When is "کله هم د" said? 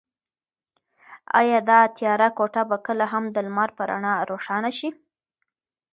2.85-3.37